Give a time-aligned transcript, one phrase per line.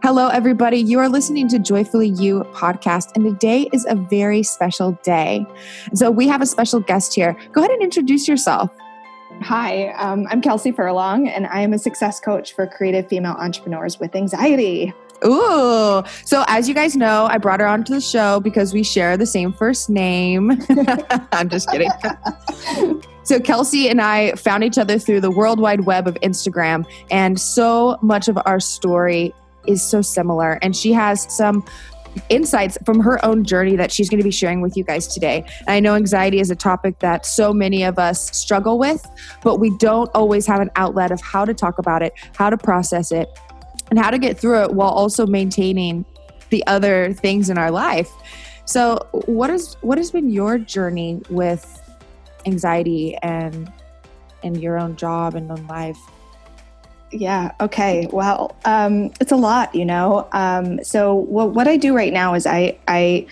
[0.00, 0.78] Hello, everybody.
[0.78, 5.44] You are listening to Joyfully You podcast, and today is a very special day.
[5.92, 7.36] So, we have a special guest here.
[7.52, 8.70] Go ahead and introduce yourself.
[9.42, 13.98] Hi, um, I'm Kelsey Furlong, and I am a success coach for creative female entrepreneurs
[13.98, 14.94] with anxiety.
[15.26, 16.04] Ooh.
[16.24, 19.26] So, as you guys know, I brought her onto the show because we share the
[19.26, 20.52] same first name.
[21.32, 21.90] I'm just kidding.
[23.24, 27.38] so, Kelsey and I found each other through the world wide web of Instagram, and
[27.40, 29.34] so much of our story
[29.68, 30.58] is so similar.
[30.62, 31.64] And she has some
[32.28, 35.44] insights from her own journey that she's going to be sharing with you guys today.
[35.60, 39.06] And I know anxiety is a topic that so many of us struggle with,
[39.42, 42.56] but we don't always have an outlet of how to talk about it, how to
[42.56, 43.28] process it,
[43.90, 46.04] and how to get through it while also maintaining
[46.50, 48.10] the other things in our life.
[48.64, 51.80] So, what is what has been your journey with
[52.44, 53.72] anxiety and
[54.42, 55.98] and your own job and own life?
[57.10, 57.52] Yeah.
[57.60, 58.08] Okay.
[58.12, 60.28] Well, um, it's a lot, you know.
[60.32, 63.26] Um, so what what I do right now is I I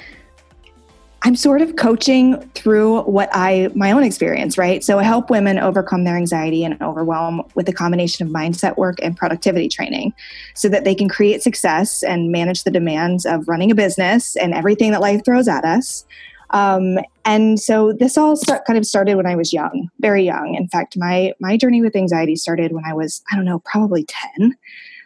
[1.23, 4.85] I'm sort of coaching through what I my own experience, right?
[4.85, 8.97] So I help women overcome their anxiety and overwhelm with a combination of mindset work
[9.03, 10.15] and productivity training
[10.55, 14.55] so that they can create success and manage the demands of running a business and
[14.55, 16.05] everything that life throws at us
[16.51, 20.55] um, and so this all start, kind of started when I was young, very young.
[20.55, 24.05] In fact, my my journey with anxiety started when I was I don't know, probably
[24.05, 24.57] ten.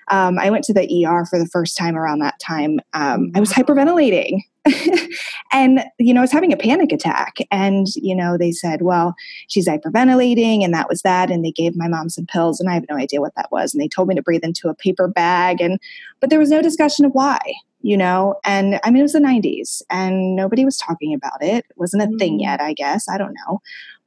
[0.09, 2.81] Um, I went to the ER for the first time around that time.
[2.95, 4.41] Um, I was hyperventilating.
[5.53, 9.15] and you know, I was having a panic attack, and you know, they said, "Well,
[9.49, 11.31] she's hyperventilating," and that was that.
[11.31, 13.73] And they gave my mom some pills, and I have no idea what that was.
[13.73, 15.79] And they told me to breathe into a paper bag, and
[16.21, 17.39] but there was no discussion of why
[17.83, 21.65] you know and i mean it was the 90s and nobody was talking about it
[21.69, 22.19] it wasn't a mm-hmm.
[22.19, 23.61] thing yet i guess i don't know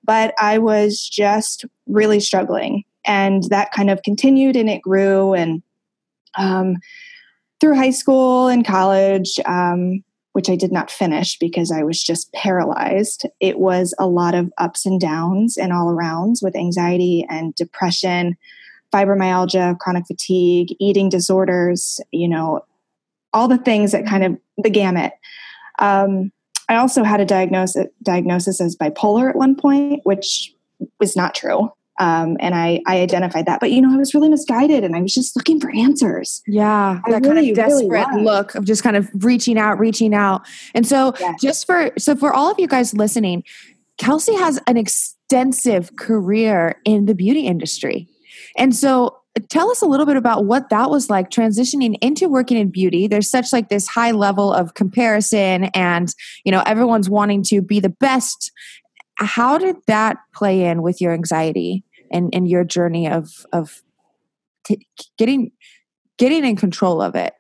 [0.04, 5.62] but i was just really struggling and that kind of continued and it grew and
[6.36, 6.78] um,
[7.60, 12.32] through high school and college um, which i did not finish because i was just
[12.34, 17.56] paralyzed it was a lot of ups and downs and all arounds with anxiety and
[17.56, 18.36] depression
[18.94, 22.64] fibromyalgia chronic fatigue eating disorders you know
[23.34, 25.14] all the things that kind of the gamut.
[25.80, 26.32] Um,
[26.70, 30.54] I also had a diagnosis diagnosis as bipolar at one point, which
[31.00, 31.72] was not true.
[32.00, 35.02] Um, and I, I identified that, but you know, I was really misguided, and I
[35.02, 36.42] was just looking for answers.
[36.48, 39.78] Yeah, I that really, kind of desperate really look of just kind of reaching out,
[39.78, 40.42] reaching out.
[40.74, 41.40] And so, yes.
[41.40, 43.44] just for so for all of you guys listening,
[44.00, 48.08] Kelsey has an extensive career in the beauty industry,
[48.58, 49.16] and so
[49.50, 53.08] tell us a little bit about what that was like transitioning into working in beauty.
[53.08, 56.14] There's such like this high level of comparison and
[56.44, 58.52] you know everyone's wanting to be the best.
[59.16, 63.82] How did that play in with your anxiety and, and your journey of of
[64.66, 65.52] t- getting
[66.18, 67.34] getting in control of it?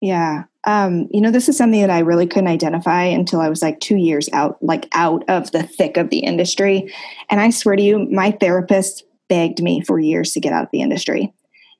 [0.00, 0.44] Yeah.
[0.64, 3.80] Um, you know this is something that i really couldn't identify until i was like
[3.80, 6.92] two years out like out of the thick of the industry.
[7.28, 10.70] And i swear to you my therapist begged me for years to get out of
[10.72, 11.32] the industry.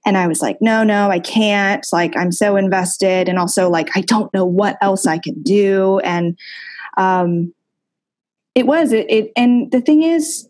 [0.06, 1.86] And I was like, no, no, I can't.
[1.92, 3.28] Like, I'm so invested.
[3.28, 5.98] And also, like, I don't know what else I can do.
[6.00, 6.38] And
[6.96, 7.52] um,
[8.54, 10.48] it was, it, it, and the thing is,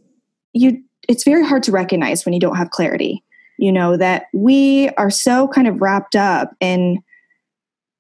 [0.53, 3.25] you, it's very hard to recognize when you don't have clarity,
[3.59, 7.03] you know, that we are so kind of wrapped up in,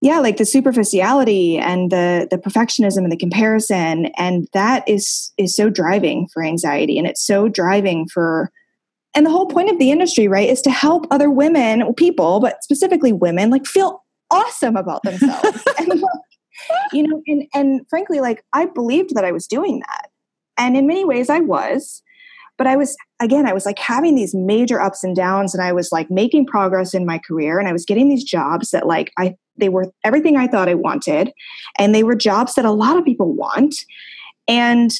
[0.00, 5.56] yeah like the superficiality and the the perfectionism and the comparison and that is is
[5.56, 8.52] so driving for anxiety and it's so driving for
[9.18, 12.62] and the whole point of the industry right is to help other women people but
[12.62, 15.64] specifically women like feel awesome about themselves.
[15.78, 16.02] And
[16.92, 20.10] you know and and frankly like i believed that i was doing that.
[20.56, 22.02] And in many ways i was.
[22.56, 25.72] But i was again i was like having these major ups and downs and i
[25.72, 29.12] was like making progress in my career and i was getting these jobs that like
[29.18, 31.32] i they were everything i thought i wanted
[31.78, 33.76] and they were jobs that a lot of people want.
[34.48, 34.90] And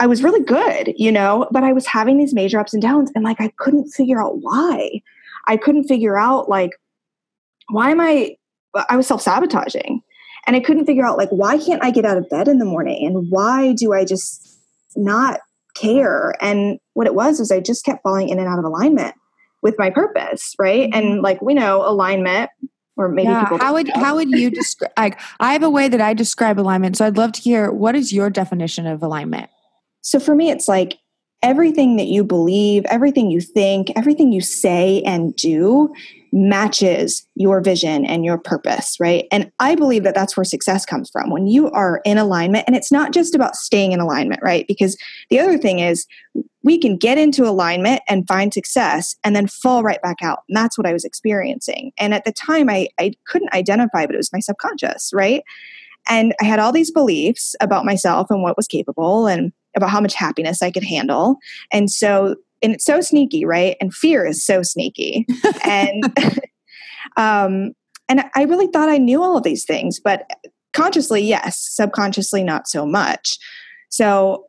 [0.00, 3.10] I was really good, you know, but I was having these major ups and downs
[3.14, 5.02] and like I couldn't figure out why.
[5.46, 6.72] I couldn't figure out like
[7.68, 8.36] why am I
[8.88, 10.02] I was self-sabotaging.
[10.46, 12.64] And I couldn't figure out like why can't I get out of bed in the
[12.64, 14.58] morning and why do I just
[14.96, 15.40] not
[15.74, 16.34] care?
[16.40, 19.14] And what it was is I just kept falling in and out of alignment
[19.62, 20.90] with my purpose, right?
[20.90, 20.98] Mm-hmm.
[20.98, 22.50] And like we know alignment
[22.96, 23.94] or maybe yeah, how would know.
[23.94, 26.96] how would you describe like I have a way that I describe alignment.
[26.96, 29.50] So I'd love to hear what is your definition of alignment?
[30.04, 30.98] So for me, it's like
[31.42, 35.92] everything that you believe, everything you think, everything you say and do
[36.30, 39.26] matches your vision and your purpose, right?
[39.32, 41.30] And I believe that that's where success comes from.
[41.30, 44.66] When you are in alignment, and it's not just about staying in alignment, right?
[44.68, 44.96] Because
[45.30, 46.06] the other thing is
[46.62, 50.40] we can get into alignment and find success and then fall right back out.
[50.48, 51.92] And that's what I was experiencing.
[51.98, 55.42] And at the time, I, I couldn't identify, but it was my subconscious, right?
[56.08, 60.00] And I had all these beliefs about myself and what was capable and about how
[60.00, 61.36] much happiness I could handle.
[61.72, 63.76] And so and it's so sneaky, right?
[63.80, 65.26] And fear is so sneaky.
[65.64, 66.04] and
[67.16, 67.72] um,
[68.08, 70.28] and I really thought I knew all of these things, but
[70.72, 73.38] consciously, yes, subconsciously, not so much.
[73.90, 74.46] So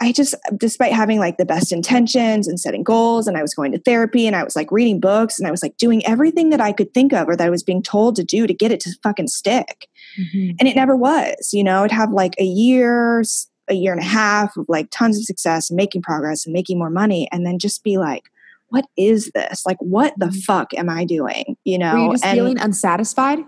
[0.00, 3.72] I just, despite having like the best intentions and setting goals, and I was going
[3.72, 6.60] to therapy and I was like reading books and I was like doing everything that
[6.60, 8.80] I could think of or that I was being told to do to get it
[8.80, 9.88] to fucking stick.
[10.18, 10.56] Mm-hmm.
[10.58, 13.22] And it never was, you know, I'd have like a year,
[13.68, 16.78] a year and a half of like tons of success and making progress and making
[16.78, 18.30] more money and then just be like
[18.68, 19.64] what is this?
[19.64, 20.40] Like what the mm-hmm.
[20.40, 21.56] fuck am i doing?
[21.64, 23.38] You know Were you just and feeling unsatisfied?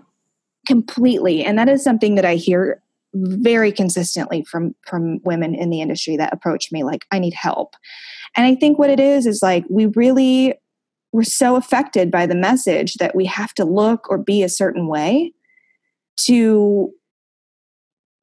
[0.67, 2.81] Completely and that is something that i hear
[3.13, 7.75] very consistently from from women in the industry that approach me like i need help.
[8.35, 10.53] And i think what it is is like we really
[11.13, 14.87] we're so affected by the message that we have to look or be a certain
[14.87, 15.33] way
[16.17, 16.93] to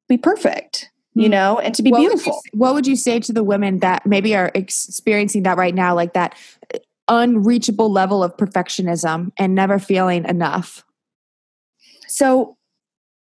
[0.07, 1.31] be perfect you hmm.
[1.31, 2.33] know, and to be what beautiful.
[2.33, 5.73] Would you, what would you say to the women that maybe are experiencing that right
[5.73, 6.35] now, like that
[7.07, 10.83] unreachable level of perfectionism and never feeling enough?
[12.07, 12.57] So,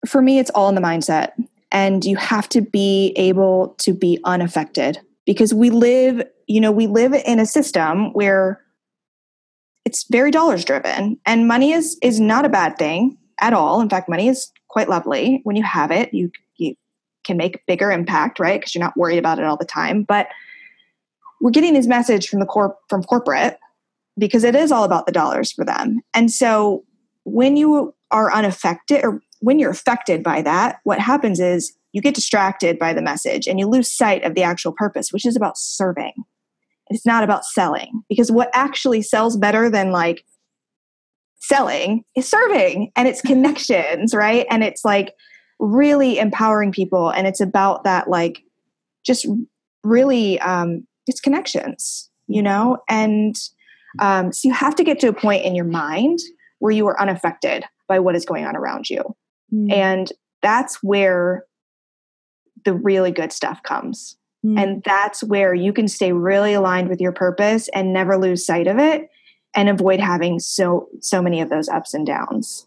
[0.06, 1.32] for me, it's all in the mindset.
[1.72, 6.88] And you have to be able to be unaffected because we live, you know, we
[6.88, 8.60] live in a system where
[9.84, 13.88] it's very dollars driven and money is is not a bad thing at all in
[13.88, 16.30] fact money is quite lovely when you have it you
[17.24, 18.60] can make bigger impact, right?
[18.60, 20.02] Because you're not worried about it all the time.
[20.02, 20.28] But
[21.40, 23.58] we're getting this message from the corp from corporate
[24.18, 26.00] because it is all about the dollars for them.
[26.14, 26.84] And so
[27.24, 32.14] when you are unaffected or when you're affected by that, what happens is you get
[32.14, 35.56] distracted by the message and you lose sight of the actual purpose, which is about
[35.56, 36.12] serving.
[36.88, 40.24] It's not about selling because what actually sells better than like
[41.38, 44.46] selling is serving and it's connections, right?
[44.50, 45.14] And it's like
[45.60, 48.42] really empowering people and it's about that like
[49.04, 49.26] just
[49.84, 53.36] really um it's connections you know and
[53.98, 56.18] um so you have to get to a point in your mind
[56.60, 59.02] where you are unaffected by what is going on around you
[59.52, 59.70] mm.
[59.70, 60.12] and
[60.42, 61.44] that's where
[62.64, 64.58] the really good stuff comes mm.
[64.58, 68.66] and that's where you can stay really aligned with your purpose and never lose sight
[68.66, 69.10] of it
[69.54, 72.66] and avoid having so so many of those ups and downs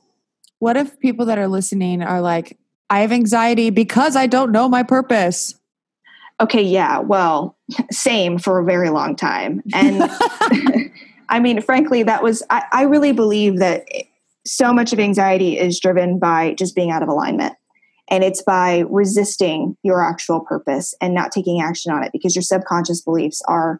[0.59, 2.57] what if people that are listening are like
[2.89, 5.55] I have anxiety because I don't know my purpose.
[6.39, 7.57] Okay, yeah, well,
[7.91, 9.61] same for a very long time.
[9.73, 10.03] And
[11.29, 13.85] I mean, frankly, that was, I, I really believe that
[14.45, 17.53] so much of anxiety is driven by just being out of alignment.
[18.09, 22.43] And it's by resisting your actual purpose and not taking action on it because your
[22.43, 23.79] subconscious beliefs are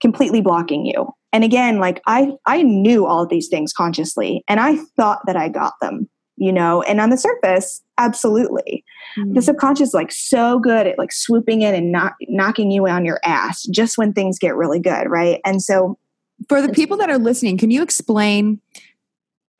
[0.00, 1.12] completely blocking you.
[1.32, 5.36] And again, like I I knew all of these things consciously and I thought that
[5.36, 8.84] I got them you know and on the surface absolutely.
[9.18, 9.34] Mm-hmm.
[9.34, 13.04] the subconscious is like so good at like swooping in and not knocking you on
[13.04, 15.40] your ass just when things get really good right?
[15.44, 15.98] And so
[16.48, 18.60] for the people that are listening can you explain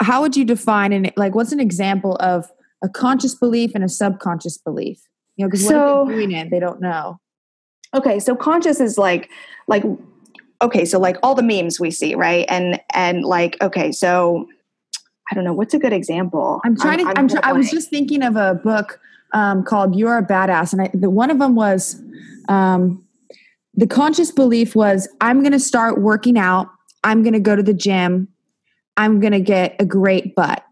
[0.00, 2.50] how would you define and like what's an example of
[2.82, 5.00] a conscious belief and a subconscious belief?
[5.36, 7.19] You know because so, they're doing it they don't know.
[7.94, 9.30] Okay so conscious is like
[9.66, 9.82] like
[10.62, 12.46] okay so like all the memes we see right?
[12.48, 14.47] And and like okay so
[15.30, 16.61] I don't know what's a good example.
[16.64, 17.37] I'm trying I'm, to.
[17.37, 19.00] I'm, I'm i was just thinking of a book
[19.32, 22.00] um, called "You're a Badass," and I, the, one of them was
[22.49, 23.04] um,
[23.75, 26.68] the conscious belief was I'm going to start working out.
[27.04, 28.28] I'm going to go to the gym.
[28.97, 30.64] I'm going to get a great butt,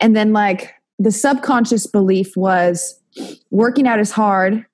[0.00, 2.98] and then like the subconscious belief was
[3.50, 4.64] working out is hard.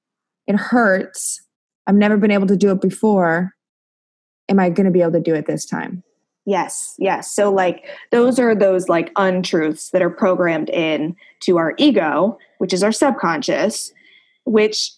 [0.47, 1.41] It hurts.
[1.87, 3.55] I've never been able to do it before.
[4.49, 6.03] Am I going to be able to do it this time?
[6.45, 7.33] Yes, yes.
[7.33, 12.73] So like those are those like untruths that are programmed in to our ego, which
[12.73, 13.93] is our subconscious,
[14.45, 14.91] which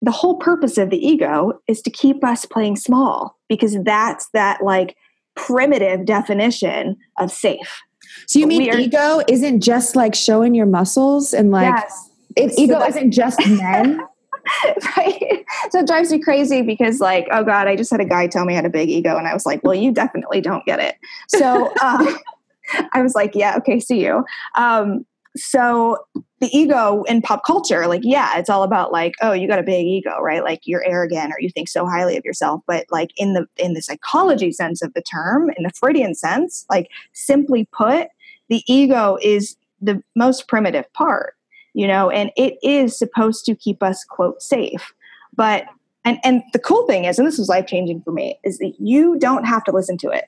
[0.00, 4.62] the whole purpose of the ego is to keep us playing small because that's that
[4.62, 4.96] like
[5.34, 7.82] primitive definition of safe.
[8.26, 12.10] So you mean are, ego isn't just like showing your muscles and like yes.
[12.36, 14.00] it, so ego isn't just men?
[14.96, 15.44] right?
[15.70, 18.44] So it drives me crazy because, like, oh God, I just had a guy tell
[18.44, 20.80] me I had a big ego, and I was like, well, you definitely don't get
[20.80, 20.96] it.
[21.28, 22.16] So um,
[22.92, 24.24] I was like, yeah, okay, see you.
[24.54, 25.04] Um,
[25.36, 25.98] so
[26.40, 29.64] the ego in pop culture, like, yeah, it's all about like, oh, you got a
[29.64, 30.42] big ego, right?
[30.42, 32.62] Like you're arrogant or you think so highly of yourself.
[32.66, 36.64] But like in the in the psychology sense of the term, in the Freudian sense,
[36.70, 38.08] like simply put,
[38.48, 41.34] the ego is the most primitive part,
[41.78, 44.92] you know, and it is supposed to keep us quote safe.
[45.36, 45.64] But
[46.04, 48.72] and and the cool thing is, and this was life changing for me, is that
[48.80, 50.24] you don't have to listen to it.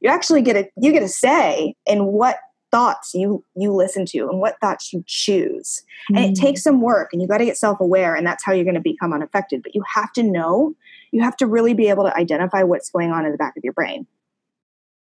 [0.00, 2.38] You actually get a you get a say in what
[2.70, 6.16] thoughts you you listen to and what thoughts you choose mm.
[6.16, 8.64] and it takes some work and you got to get self-aware and that's how you're
[8.64, 10.74] going to become unaffected but you have to know
[11.12, 13.62] you have to really be able to identify what's going on in the back of
[13.62, 14.08] your brain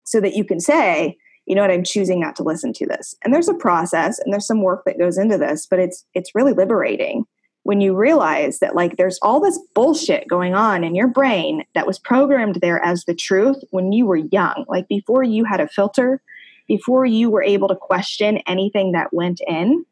[0.04, 3.14] so that you can say you know what i'm choosing not to listen to this
[3.24, 6.34] and there's a process and there's some work that goes into this but it's it's
[6.34, 7.24] really liberating
[7.62, 11.86] when you realize that like there's all this bullshit going on in your brain that
[11.86, 15.68] was programmed there as the truth when you were young like before you had a
[15.68, 16.20] filter
[16.66, 19.84] before you were able to question anything that went in.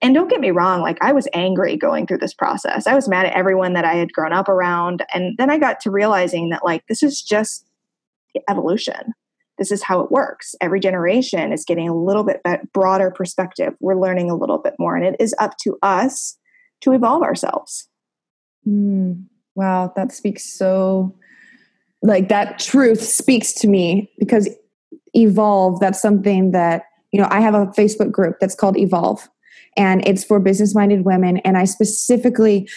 [0.00, 2.86] And don't get me wrong, like I was angry going through this process.
[2.86, 5.04] I was mad at everyone that I had grown up around.
[5.12, 7.66] And then I got to realizing that, like, this is just
[8.48, 9.12] evolution.
[9.58, 10.54] This is how it works.
[10.60, 12.40] Every generation is getting a little bit
[12.72, 13.74] broader perspective.
[13.80, 16.36] We're learning a little bit more, and it is up to us
[16.80, 17.88] to evolve ourselves.
[18.66, 19.24] Mm,
[19.54, 21.14] wow, that speaks so
[22.02, 24.48] like that truth speaks to me because
[25.14, 29.28] evolve that's something that you know i have a facebook group that's called evolve
[29.76, 32.68] and it's for business minded women and i specifically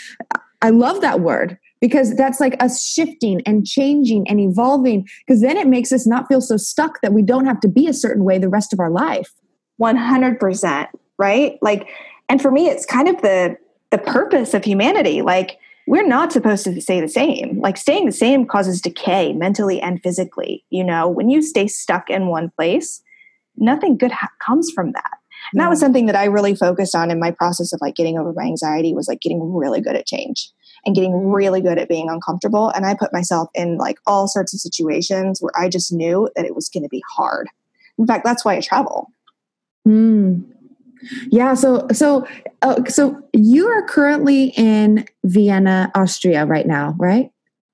[0.62, 5.58] i love that word because that's like us shifting and changing and evolving because then
[5.58, 8.24] it makes us not feel so stuck that we don't have to be a certain
[8.24, 9.34] way the rest of our life
[9.82, 11.88] 100% right like
[12.30, 13.58] and for me it's kind of the
[13.90, 17.60] the purpose of humanity like we're not supposed to stay the same.
[17.60, 20.64] Like staying the same causes decay mentally and physically.
[20.70, 23.02] You know, when you stay stuck in one place,
[23.58, 25.18] nothing good ha- comes from that.
[25.54, 28.18] And that was something that I really focused on in my process of like getting
[28.18, 30.52] over my anxiety was like getting really good at change
[30.86, 32.70] and getting really good at being uncomfortable.
[32.70, 36.46] And I put myself in like all sorts of situations where I just knew that
[36.46, 37.48] it was going to be hard.
[37.98, 39.12] In fact, that's why I travel.
[39.88, 40.46] Mm.
[41.30, 41.56] Yeah.
[41.56, 42.28] So, so,
[42.62, 47.31] uh, so you are currently in Vienna, Austria, right now, right?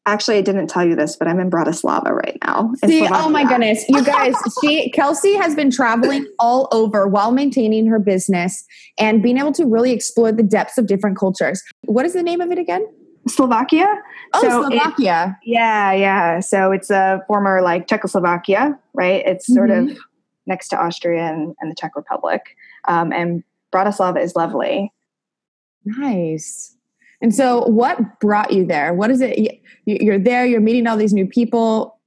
[0.08, 2.72] Actually, I didn't tell you this, but I'm in Bratislava right now.
[2.86, 4.36] See, oh my goodness, you guys!
[4.62, 8.66] she Kelsey has been traveling all over while maintaining her business
[8.98, 11.62] and being able to really explore the depths of different cultures.
[11.82, 12.88] What is the name of it again?
[13.28, 13.86] Slovakia.
[14.34, 15.38] Oh, so Slovakia.
[15.44, 16.40] It, yeah, yeah.
[16.40, 19.22] So it's a former like Czechoslovakia, right?
[19.26, 19.92] It's sort mm-hmm.
[19.92, 19.98] of
[20.46, 22.56] next to Austria and, and the Czech Republic.
[22.88, 24.94] Um, and Bratislava is lovely.
[25.84, 26.77] Nice.
[27.22, 28.94] And so, what brought you there?
[28.94, 29.62] What is it?
[29.86, 32.00] You're there, you're meeting all these new people.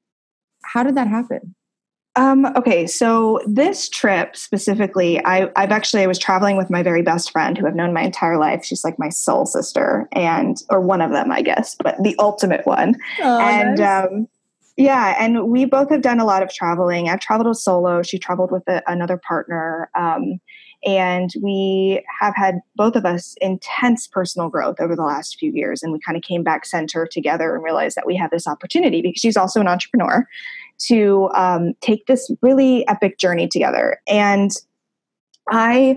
[0.64, 1.55] How did that happen?
[2.17, 7.02] Um, okay, so this trip specifically, I, I've actually I was traveling with my very
[7.02, 8.64] best friend who I've known my entire life.
[8.64, 12.67] She's like my soul sister, and or one of them, I guess, but the ultimate
[12.67, 12.97] one.
[13.23, 14.07] Oh, and nice.
[14.07, 14.29] um,
[14.76, 17.09] yeah, and we both have done a lot of traveling.
[17.09, 18.02] I've traveled solo.
[18.02, 19.88] She traveled with a, another partner.
[19.95, 20.40] Um,
[20.84, 25.82] and we have had both of us intense personal growth over the last few years.
[25.82, 29.02] And we kind of came back center together and realized that we have this opportunity
[29.02, 30.26] because she's also an entrepreneur
[30.87, 34.00] to um, take this really epic journey together.
[34.08, 34.50] And
[35.50, 35.96] I,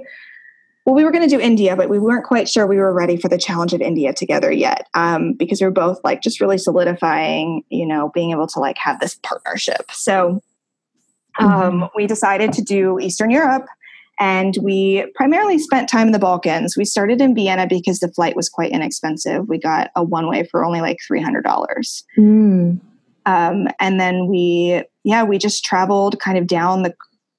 [0.85, 3.15] well, we were going to do India, but we weren't quite sure we were ready
[3.15, 6.57] for the challenge of India together yet um, because we were both like just really
[6.57, 9.91] solidifying, you know, being able to like have this partnership.
[9.91, 10.41] So
[11.39, 11.85] um, mm-hmm.
[11.95, 13.65] we decided to do Eastern Europe
[14.19, 16.77] and we primarily spent time in the Balkans.
[16.77, 19.47] We started in Vienna because the flight was quite inexpensive.
[19.47, 21.43] We got a one way for only like $300.
[22.17, 22.79] Mm.
[23.25, 26.93] Um, and then we, yeah, we just traveled kind of down the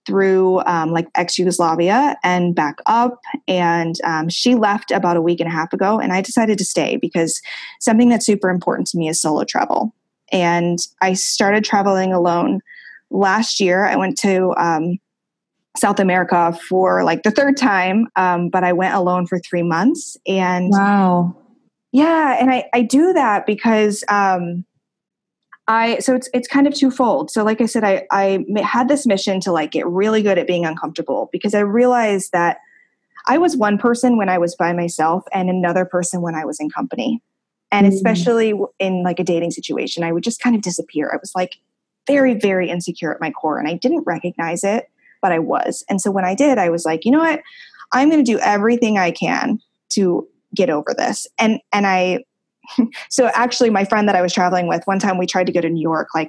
[0.07, 3.21] through um, like ex Yugoslavia and back up.
[3.49, 6.65] And um, she left about a week and a half ago, and I decided to
[6.65, 7.41] stay because
[7.81, 9.95] something that's super important to me is solo travel.
[10.33, 12.61] And I started traveling alone
[13.11, 13.85] last year.
[13.85, 14.99] I went to um,
[15.77, 20.17] South America for like the third time, um, but I went alone for three months.
[20.27, 21.37] And wow,
[21.93, 24.65] yeah, and I I do that because um,
[25.67, 27.31] I so it's it's kind of twofold.
[27.31, 30.47] So like I said, I I had this mission to like get really good at
[30.47, 32.59] being uncomfortable because I realized that
[33.27, 36.61] I was one person when I was by myself and another person when I was
[36.61, 37.23] in company.
[37.73, 37.93] And mm.
[37.93, 41.11] especially in like a dating situation, I would just kind of disappear.
[41.13, 41.57] I was like
[42.07, 44.89] very, very insecure at my core and I didn't recognize it
[45.25, 45.83] but I was.
[45.89, 47.41] And so when I did, I was like, you know what?
[47.93, 49.59] I'm going to do everything I can
[49.95, 51.27] to get over this.
[51.39, 52.25] And and I
[53.09, 55.63] so actually my friend that I was traveling with, one time we tried to go
[55.63, 56.29] to New York like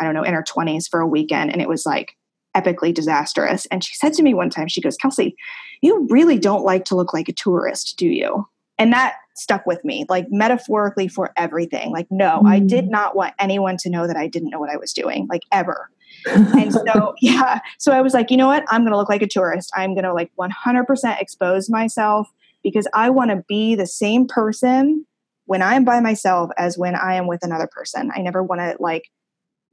[0.00, 2.16] I don't know, in her 20s for a weekend and it was like
[2.56, 3.66] epically disastrous.
[3.66, 5.36] And she said to me one time, she goes, Kelsey,
[5.80, 8.48] you really don't like to look like a tourist, do you?
[8.78, 11.92] And that stuck with me, like metaphorically for everything.
[11.92, 12.48] Like, no, mm.
[12.48, 12.90] I did mm.
[12.90, 15.88] not want anyone to know that I didn't know what I was doing, like ever.
[16.26, 18.64] And so, yeah, so I was like, you know what?
[18.68, 19.70] I'm going to look like a tourist.
[19.74, 22.28] I'm going to like 100% expose myself
[22.62, 25.06] because I want to be the same person
[25.46, 28.10] when I'm by myself as when I am with another person.
[28.14, 29.04] I never want to like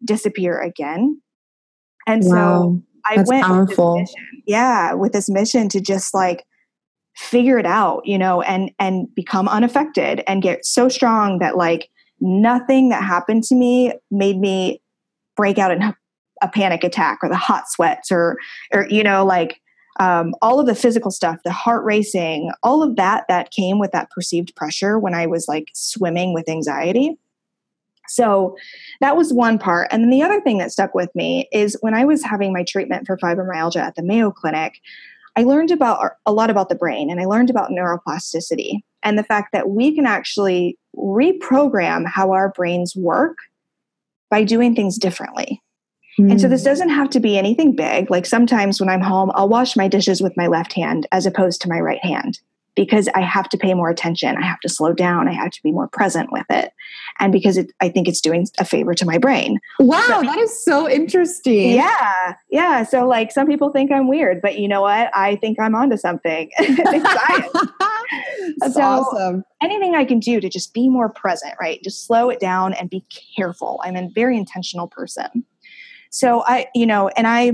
[0.03, 1.21] disappear again.
[2.07, 3.95] And wow, so I went powerful.
[3.95, 6.45] With mission, yeah, with this mission to just like
[7.15, 11.89] figure it out, you know, and and become unaffected and get so strong that like
[12.19, 14.81] nothing that happened to me made me
[15.35, 15.93] break out in
[16.45, 18.37] a panic attack or the hot sweats or
[18.73, 19.61] or you know like
[19.97, 23.91] um, all of the physical stuff the heart racing all of that that came with
[23.91, 27.17] that perceived pressure when i was like swimming with anxiety
[28.07, 28.55] so
[29.01, 29.87] that was one part.
[29.91, 32.63] And then the other thing that stuck with me is when I was having my
[32.63, 34.79] treatment for fibromyalgia at the Mayo Clinic,
[35.35, 39.23] I learned about a lot about the brain and I learned about neuroplasticity and the
[39.23, 43.37] fact that we can actually reprogram how our brains work
[44.29, 45.61] by doing things differently.
[46.19, 46.31] Mm.
[46.31, 46.69] And so this hmm.
[46.69, 48.09] doesn't have to be anything big.
[48.09, 51.61] Like sometimes when I'm home, I'll wash my dishes with my left hand as opposed
[51.61, 52.39] to my right hand
[52.75, 54.35] because I have to pay more attention.
[54.37, 55.27] I have to slow down.
[55.27, 56.71] I have to be more present with it.
[57.19, 59.59] And because it, I think it's doing a favor to my brain.
[59.79, 61.71] Wow, so, that is so interesting.
[61.71, 62.35] Yeah.
[62.49, 62.83] Yeah.
[62.83, 65.09] So, like, some people think I'm weird, but you know what?
[65.15, 66.51] I think I'm onto something.
[68.57, 69.43] That's so, awesome.
[69.61, 71.81] Anything I can do to just be more present, right?
[71.83, 73.05] Just slow it down and be
[73.35, 73.81] careful.
[73.83, 75.45] I'm a very intentional person.
[76.15, 77.51] So, I, you know, and I,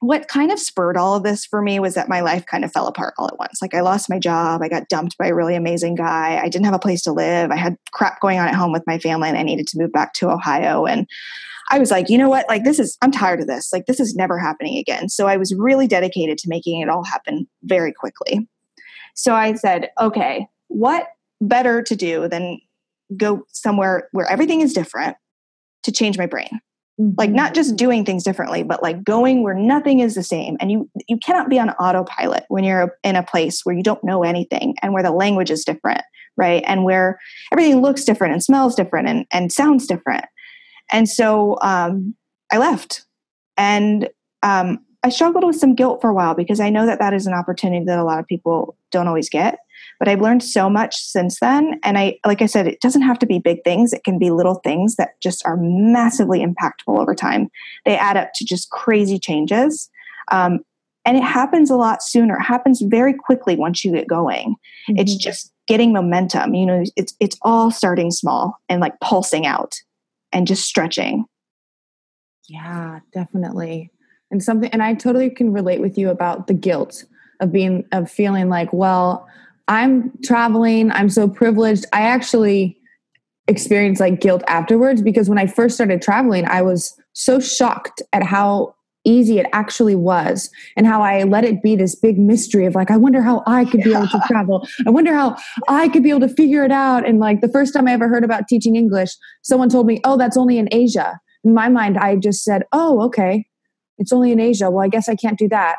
[0.00, 2.72] what kind of spurred all of this for me was that my life kind of
[2.72, 3.62] fell apart all at once.
[3.62, 6.66] Like I lost my job, I got dumped by a really amazing guy, I didn't
[6.66, 9.30] have a place to live, I had crap going on at home with my family,
[9.30, 10.84] and I needed to move back to Ohio.
[10.84, 11.06] And
[11.70, 12.44] I was like, you know what?
[12.46, 13.72] Like this is I'm tired of this.
[13.72, 15.08] Like this is never happening again.
[15.08, 18.46] So I was really dedicated to making it all happen very quickly.
[19.14, 21.06] So I said, okay, what
[21.40, 22.60] better to do than
[23.16, 25.16] go somewhere where everything is different
[25.84, 26.60] to change my brain?
[27.16, 27.54] Like not mm-hmm.
[27.54, 30.56] just doing things differently but like going where nothing is the same.
[30.60, 34.02] And you you cannot be on autopilot when you're in a place where you don't
[34.04, 36.02] know anything and where the language is different
[36.36, 36.64] right?
[36.66, 37.18] And where
[37.52, 40.24] everything looks different and smells different and, and sounds different.
[40.90, 42.14] And so um,
[42.50, 43.04] i left.
[43.56, 44.08] And
[44.42, 47.26] um, i struggled with some guilt for a while because i know that that is
[47.26, 49.58] an opportunity that a lot of people don't always get
[50.02, 51.78] but I've learned so much since then.
[51.84, 53.92] And I, like I said, it doesn't have to be big things.
[53.92, 57.48] It can be little things that just are massively impactful over time.
[57.84, 59.88] They add up to just crazy changes.
[60.32, 60.58] Um,
[61.04, 62.34] and it happens a lot sooner.
[62.34, 64.56] It happens very quickly once you get going.
[64.90, 64.98] Mm-hmm.
[64.98, 66.56] It's just getting momentum.
[66.56, 69.76] You know, it's it's all starting small and like pulsing out
[70.32, 71.26] and just stretching.
[72.48, 73.92] Yeah, definitely.
[74.32, 77.04] And something and I totally can relate with you about the guilt
[77.38, 79.28] of being of feeling like, well,
[79.72, 81.86] I'm traveling, I'm so privileged.
[81.94, 82.76] I actually
[83.48, 88.22] experienced like guilt afterwards because when I first started traveling, I was so shocked at
[88.22, 88.74] how
[89.06, 92.90] easy it actually was and how I let it be this big mystery of like,
[92.90, 94.68] I wonder how I could be able to travel.
[94.86, 95.36] I wonder how
[95.68, 97.08] I could be able to figure it out.
[97.08, 100.18] And like the first time I ever heard about teaching English, someone told me, oh,
[100.18, 101.18] that's only in Asia.
[101.44, 103.46] In my mind, I just said, oh, okay,
[103.96, 104.70] it's only in Asia.
[104.70, 105.76] Well, I guess I can't do that.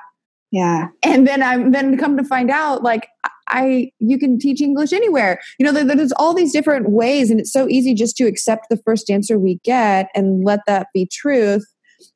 [0.51, 0.87] Yeah.
[1.03, 3.07] And then I'm then come to find out like
[3.53, 5.39] I you can teach English anywhere.
[5.59, 8.81] You know, there's all these different ways, and it's so easy just to accept the
[8.85, 11.63] first answer we get and let that be truth.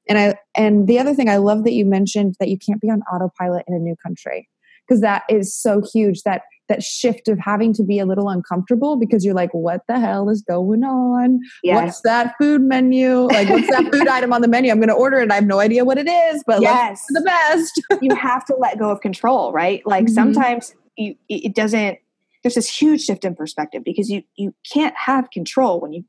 [0.10, 2.90] And I and the other thing I love that you mentioned that you can't be
[2.90, 4.50] on autopilot in a new country
[4.88, 6.24] because that is so huge.
[6.24, 10.00] That that shift of having to be a little uncomfortable because you're like, what the
[10.00, 11.40] hell is going on?
[11.64, 11.82] Yes.
[11.82, 13.28] What's that food menu?
[13.28, 14.72] Like, what's that food item on the menu?
[14.72, 15.32] I'm going to order it.
[15.32, 17.82] I have no idea what it is, but yes, the best.
[18.02, 19.82] you have to let go of control, right?
[19.86, 20.14] Like mm-hmm.
[20.14, 22.00] sometimes you, it doesn't.
[22.44, 26.06] There's this huge shift in perspective because you you can't have control when you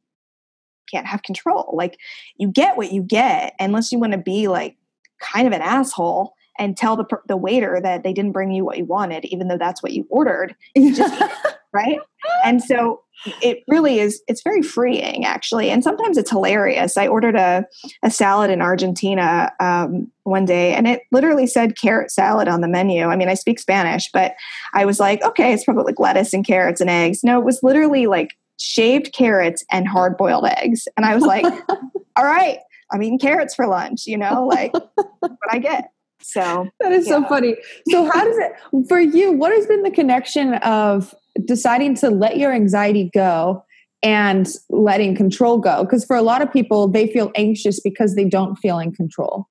[0.90, 1.70] can't have control.
[1.72, 1.98] Like
[2.36, 4.76] you get what you get unless you want to be like
[5.20, 8.78] kind of an asshole and tell the the waiter that they didn't bring you what
[8.78, 10.54] you wanted, even though that's what you ordered.
[10.76, 11.22] Just,
[11.72, 11.98] right?
[12.44, 13.02] And so
[13.42, 14.22] it really is.
[14.28, 16.96] It's very freeing, actually, and sometimes it's hilarious.
[16.96, 17.66] I ordered a
[18.02, 22.68] a salad in Argentina um, one day, and it literally said carrot salad on the
[22.68, 23.06] menu.
[23.06, 24.34] I mean, I speak Spanish, but
[24.74, 27.24] I was like, okay, it's probably like lettuce and carrots and eggs.
[27.24, 31.44] No, it was literally like shaved carrots and hard boiled eggs, and I was like,
[32.16, 32.58] all right.
[32.90, 35.90] I'm eating carrots for lunch, you know, like what I get.
[36.20, 37.14] So that is yeah.
[37.14, 37.56] so funny.
[37.90, 39.32] So how does it for you?
[39.32, 43.64] What has been the connection of deciding to let your anxiety go
[44.02, 45.84] and letting control go.
[45.84, 49.48] Because for a lot of people they feel anxious because they don't feel in control.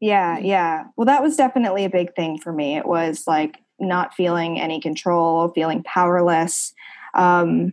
[0.00, 0.84] Yeah yeah.
[0.96, 2.76] Well that was definitely a big thing for me.
[2.76, 6.72] It was like not feeling any control feeling powerless
[7.14, 7.72] um,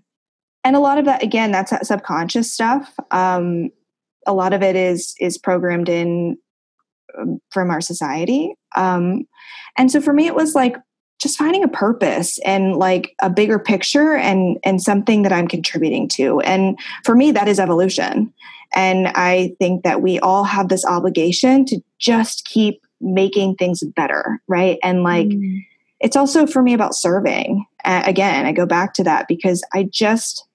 [0.64, 2.94] and a lot of that again that's that subconscious stuff.
[3.12, 3.70] Um,
[4.26, 6.38] a lot of it is is programmed in
[7.18, 8.56] um, from our society.
[8.76, 9.28] Um,
[9.78, 10.76] and so for me it was like
[11.20, 16.08] just finding a purpose and like a bigger picture and and something that i'm contributing
[16.10, 16.40] to.
[16.42, 18.34] And for me that is evolution.
[18.74, 24.42] And i think that we all have this obligation to just keep making things better
[24.48, 24.78] right?
[24.84, 25.66] And like mm.
[26.00, 27.66] it's also for me about serving.
[27.84, 30.48] Uh, again i go back to that because i just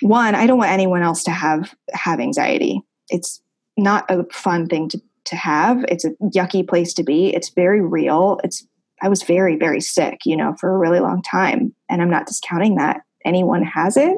[0.00, 2.82] one i don't want anyone else to have have anxiety.
[3.08, 3.40] It's
[3.76, 5.84] not a fun thing to to have.
[5.88, 7.34] It's a yucky place to be.
[7.34, 8.40] It's very real.
[8.44, 8.66] It's
[9.02, 11.74] I was very, very sick, you know, for a really long time.
[11.90, 14.16] And I'm not discounting that anyone has it,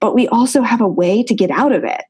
[0.00, 2.02] but we also have a way to get out of it.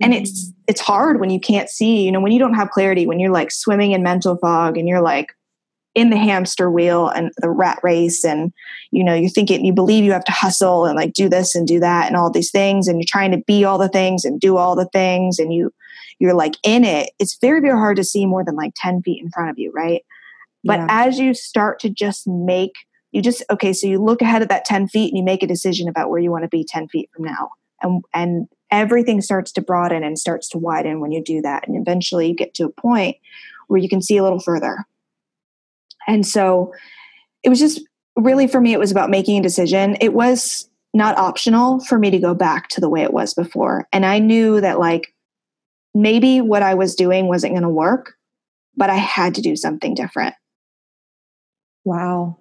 [0.00, 0.54] And it's mm.
[0.66, 3.32] it's hard when you can't see, you know, when you don't have clarity, when you're
[3.32, 5.32] like swimming in mental fog and you're like
[5.96, 8.52] in the hamster wheel and the rat race and
[8.90, 11.54] you know you think it you believe you have to hustle and like do this
[11.54, 14.24] and do that and all these things and you're trying to be all the things
[14.24, 15.72] and do all the things and you
[16.18, 19.22] you're like in it it's very very hard to see more than like 10 feet
[19.22, 20.02] in front of you right
[20.66, 20.86] but yeah.
[20.88, 22.72] as you start to just make,
[23.12, 25.46] you just, okay, so you look ahead at that 10 feet and you make a
[25.46, 27.50] decision about where you want to be 10 feet from now.
[27.82, 31.66] And, and everything starts to broaden and starts to widen when you do that.
[31.66, 33.16] And eventually you get to a point
[33.68, 34.84] where you can see a little further.
[36.06, 36.72] And so
[37.42, 37.80] it was just
[38.16, 39.96] really for me, it was about making a decision.
[40.00, 43.86] It was not optional for me to go back to the way it was before.
[43.92, 45.14] And I knew that, like,
[45.94, 48.14] maybe what I was doing wasn't going to work,
[48.76, 50.34] but I had to do something different.
[51.86, 52.36] Wow.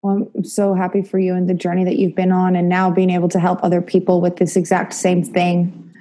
[0.00, 2.88] Well, I'm so happy for you and the journey that you've been on, and now
[2.88, 5.92] being able to help other people with this exact same thing.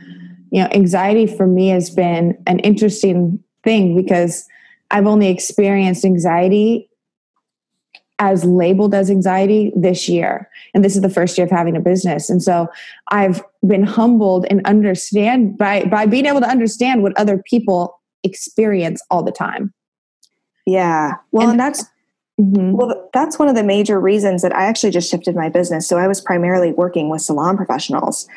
[0.51, 4.47] You know, anxiety for me has been an interesting thing because
[4.91, 6.89] I've only experienced anxiety
[8.19, 10.47] as labeled as anxiety this year.
[10.75, 12.29] And this is the first year of having a business.
[12.29, 12.67] And so
[13.09, 19.01] I've been humbled and understand by by being able to understand what other people experience
[19.09, 19.73] all the time.
[20.67, 21.13] Yeah.
[21.31, 21.83] Well, and, and that's
[22.39, 22.73] Mm-hmm.
[22.73, 25.87] Well, that's one of the major reasons that I actually just shifted my business.
[25.87, 28.27] So I was primarily working with salon professionals.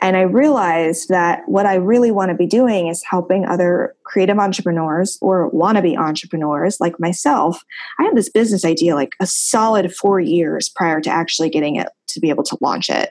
[0.00, 4.38] And I realized that what I really want to be doing is helping other creative
[4.40, 7.62] entrepreneurs or wannabe entrepreneurs like myself.
[8.00, 11.88] I had this business idea like a solid four years prior to actually getting it
[12.08, 13.10] to be able to launch it.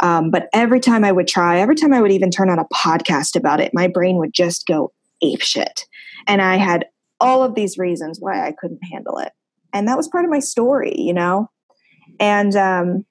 [0.00, 2.66] Um, but every time I would try, every time I would even turn on a
[2.66, 5.86] podcast about it, my brain would just go ape shit.
[6.26, 6.86] And I had
[7.20, 9.32] all of these reasons why I couldn't handle it
[9.72, 11.50] and that was part of my story you know?
[12.20, 13.04] And um,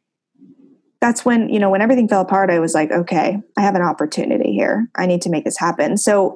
[1.00, 3.82] that's when you know when everything fell apart i was like okay i have an
[3.82, 4.90] opportunity here.
[4.96, 5.98] I need to make this happen.
[5.98, 6.36] So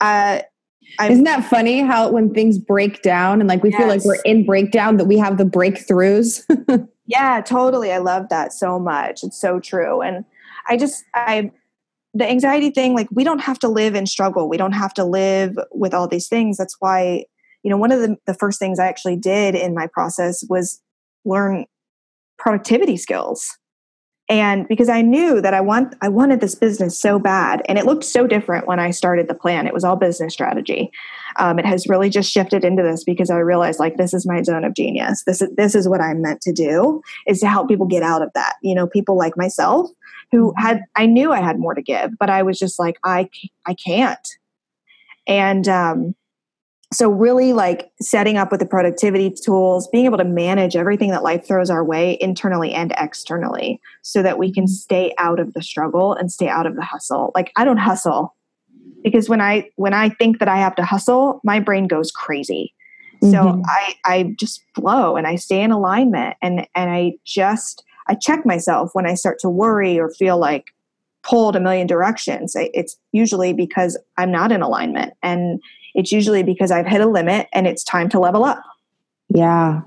[0.00, 0.40] uh,
[1.02, 3.78] isn't that funny how when things break down and like we yes.
[3.78, 6.44] feel like we're in breakdown that we have the breakthroughs?
[7.10, 7.90] Yeah totally.
[7.90, 9.24] I love that so much.
[9.24, 10.00] It's so true.
[10.00, 10.24] And
[10.68, 11.50] i just i
[12.14, 14.48] the anxiety thing like we don't have to live in struggle.
[14.48, 16.56] We don't have to live with all these things.
[16.56, 17.24] That's why
[17.62, 20.80] you know, one of the, the first things I actually did in my process was
[21.24, 21.66] learn
[22.38, 23.58] productivity skills.
[24.30, 27.84] And because I knew that I want I wanted this business so bad, and it
[27.84, 29.66] looked so different when I started the plan.
[29.66, 30.92] It was all business strategy.
[31.34, 34.40] Um, it has really just shifted into this because I realized like this is my
[34.42, 35.24] zone of genius.
[35.24, 38.22] This is this is what I'm meant to do is to help people get out
[38.22, 38.54] of that.
[38.62, 39.90] You know, people like myself
[40.30, 40.64] who mm-hmm.
[40.64, 43.28] had I knew I had more to give, but I was just like I
[43.66, 44.28] I can't.
[45.26, 46.14] And um,
[46.92, 51.22] so really like setting up with the productivity tools being able to manage everything that
[51.22, 54.72] life throws our way internally and externally so that we can mm-hmm.
[54.72, 58.34] stay out of the struggle and stay out of the hustle like i don't hustle
[59.02, 62.74] because when i when i think that i have to hustle my brain goes crazy
[63.22, 63.32] mm-hmm.
[63.32, 68.14] so i i just flow and i stay in alignment and and i just i
[68.14, 70.66] check myself when i start to worry or feel like
[71.22, 75.60] pulled a million directions it's usually because i'm not in alignment and
[75.94, 78.62] it's usually because I've hit a limit and it's time to level up.
[79.28, 79.82] Yeah.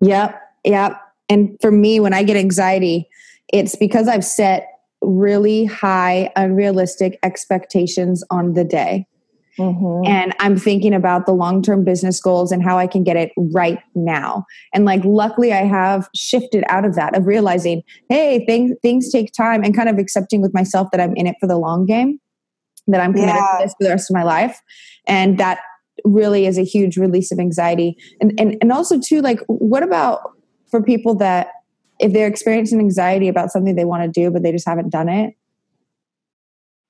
[0.00, 0.40] Yep.
[0.64, 1.00] Yep.
[1.28, 3.08] And for me, when I get anxiety,
[3.52, 4.68] it's because I've set
[5.00, 9.06] really high, unrealistic expectations on the day.
[9.58, 10.06] Mm-hmm.
[10.06, 13.32] And I'm thinking about the long term business goals and how I can get it
[13.36, 14.44] right now.
[14.74, 19.32] And like, luckily, I have shifted out of that of realizing, hey, things things take
[19.32, 22.20] time, and kind of accepting with myself that I'm in it for the long game
[22.88, 23.58] that I'm committed yeah.
[23.58, 24.60] to this for the rest of my life.
[25.06, 25.60] And that
[26.04, 27.96] really is a huge release of anxiety.
[28.20, 30.32] And, and, and also too, like, what about
[30.70, 31.48] for people that
[31.98, 35.08] if they're experiencing anxiety about something they want to do, but they just haven't done
[35.08, 35.34] it,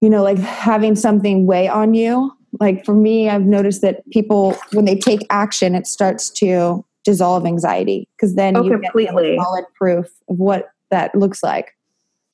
[0.01, 2.33] you know, like having something weigh on you.
[2.59, 7.47] Like for me, I've noticed that people, when they take action, it starts to dissolve
[7.47, 9.37] anxiety because then Oh, you completely.
[9.37, 11.76] get solid proof of what that looks like.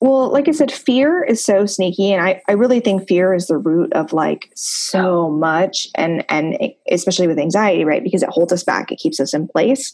[0.03, 3.47] Well, like I said, fear is so sneaky, and I, I really think fear is
[3.47, 6.57] the root of like so much, and and
[6.91, 8.03] especially with anxiety, right?
[8.03, 9.93] Because it holds us back, it keeps us in place,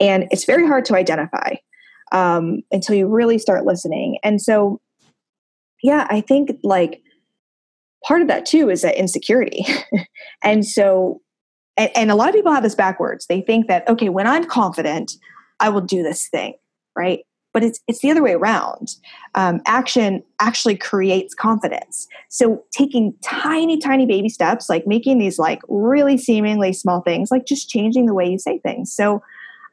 [0.00, 1.56] and it's very hard to identify
[2.10, 4.16] um, until you really start listening.
[4.24, 4.80] And so,
[5.82, 7.02] yeah, I think like
[8.02, 9.66] part of that too is that insecurity,
[10.42, 11.20] and so,
[11.76, 13.26] and, and a lot of people have this backwards.
[13.26, 15.12] They think that okay, when I'm confident,
[15.60, 16.54] I will do this thing,
[16.96, 17.20] right?
[17.54, 18.96] But it's it's the other way around.
[19.34, 22.06] Um, action actually creates confidence.
[22.28, 27.46] So taking tiny, tiny baby steps, like making these like really seemingly small things, like
[27.46, 28.92] just changing the way you say things.
[28.92, 29.22] So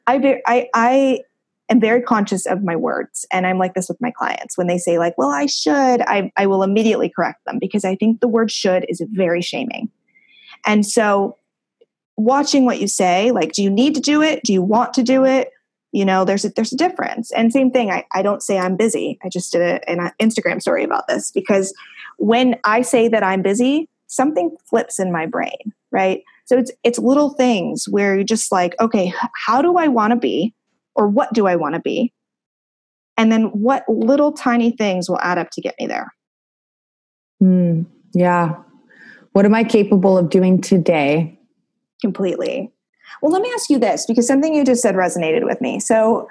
[0.06, 1.20] I ve- I I
[1.68, 4.78] am very conscious of my words, and I'm like this with my clients when they
[4.78, 8.28] say like, "Well, I should," I I will immediately correct them because I think the
[8.28, 9.90] word "should" is very shaming,
[10.64, 11.36] and so
[12.16, 14.42] watching what you say, like, do you need to do it?
[14.44, 15.50] Do you want to do it?
[15.92, 18.76] You know there's a there's a difference and same thing i, I don't say i'm
[18.76, 21.74] busy i just did a, an instagram story about this because
[22.18, 26.98] when i say that i'm busy something flips in my brain right so it's it's
[26.98, 30.54] little things where you're just like okay how do i want to be
[30.94, 32.12] or what do i want to be
[33.16, 36.12] and then what little tiny things will add up to get me there
[37.42, 38.54] Mm, yeah.
[39.32, 41.38] What am I capable of doing today?
[42.00, 42.68] completely.
[43.20, 45.80] Well, let me ask you this because something you just said resonated with me.
[45.80, 46.28] So,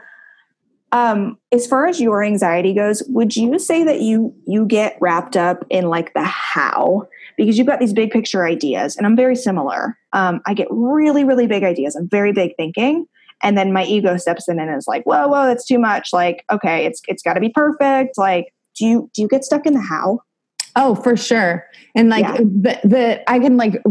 [0.92, 5.38] um, as far as your anxiety goes, would you say that you you get wrapped
[5.38, 9.36] up in like the how because you've got these big picture ideas, and I'm very
[9.36, 9.98] similar.
[10.12, 11.96] Um, I get really really big ideas.
[11.96, 13.06] I'm very big thinking,
[13.42, 16.10] and then my ego steps in and is like, whoa whoa, that's too much.
[16.12, 18.18] Like, okay, it's it's got to be perfect.
[18.18, 20.20] Like, do you do you get stuck in the how?
[20.76, 21.66] Oh, for sure.
[21.96, 22.38] And like Yeah.
[22.38, 23.82] the, the I can like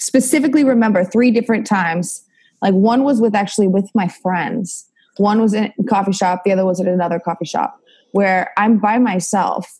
[0.00, 2.24] specifically remember three different times.
[2.62, 4.86] Like one was with actually with my friends.
[5.18, 7.78] One was in a coffee shop, the other was at another coffee shop
[8.12, 9.78] where I'm by myself.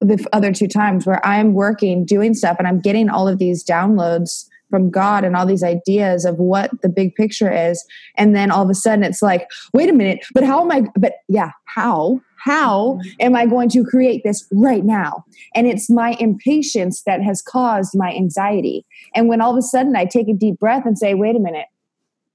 [0.00, 3.62] The other two times where I'm working, doing stuff, and I'm getting all of these
[3.62, 7.84] downloads from God and all these ideas of what the big picture is.
[8.16, 10.84] And then all of a sudden it's like, wait a minute, but how am I?
[10.96, 12.20] But yeah, how?
[12.40, 13.08] How mm-hmm.
[13.20, 15.24] am I going to create this right now?
[15.54, 18.86] And it's my impatience that has caused my anxiety.
[19.14, 21.40] And when all of a sudden I take a deep breath and say, wait a
[21.40, 21.66] minute,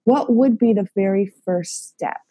[0.03, 2.21] what would be the very first step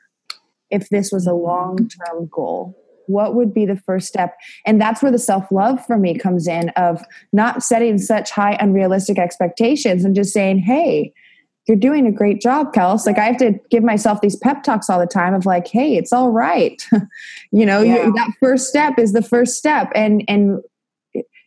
[0.71, 1.47] if this was a mm-hmm.
[1.47, 2.79] long term goal?
[3.07, 4.35] What would be the first step?
[4.65, 8.57] And that's where the self love for me comes in of not setting such high
[8.61, 11.13] unrealistic expectations and just saying, hey,
[11.67, 13.07] you're doing a great job, Kels.
[13.07, 15.97] Like I have to give myself these pep talks all the time of like, hey,
[15.97, 16.83] it's all right.
[17.53, 18.11] you know, you- Yeah.
[18.15, 19.91] that first step is the first step.
[19.95, 20.61] And and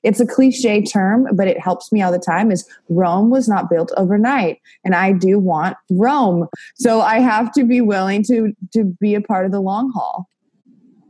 [0.03, 3.69] it's a cliche term, but it helps me all the time is Rome was not
[3.69, 4.59] built overnight.
[4.85, 6.47] And I do want Rome.
[6.75, 10.29] So I have to be willing to to be a part of the long haul.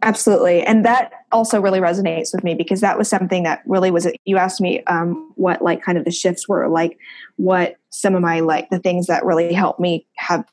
[0.04, 0.62] Absolutely.
[0.62, 4.38] And that also really resonates with me because that was something that really was, you
[4.38, 6.98] asked me um, what like kind of the shifts were, like
[7.38, 10.46] what some of my, like the things that really helped me have